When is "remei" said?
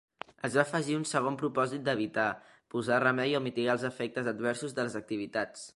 3.07-3.39